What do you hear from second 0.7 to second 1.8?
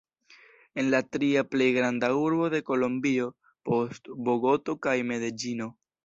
En la tria plej